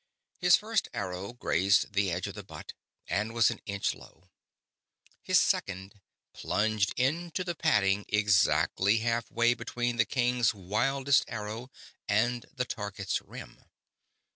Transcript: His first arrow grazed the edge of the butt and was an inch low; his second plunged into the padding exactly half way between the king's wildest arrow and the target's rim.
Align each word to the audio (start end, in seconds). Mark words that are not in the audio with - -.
His 0.39 0.55
first 0.55 0.87
arrow 0.95 1.31
grazed 1.33 1.93
the 1.93 2.09
edge 2.09 2.25
of 2.25 2.33
the 2.33 2.41
butt 2.41 2.73
and 3.07 3.35
was 3.35 3.51
an 3.51 3.61
inch 3.67 3.93
low; 3.93 4.31
his 5.21 5.39
second 5.39 6.01
plunged 6.33 6.99
into 6.99 7.43
the 7.43 7.53
padding 7.53 8.05
exactly 8.09 8.97
half 9.01 9.29
way 9.29 9.53
between 9.53 9.97
the 9.97 10.05
king's 10.05 10.55
wildest 10.55 11.23
arrow 11.27 11.69
and 12.09 12.47
the 12.51 12.65
target's 12.65 13.21
rim. 13.21 13.63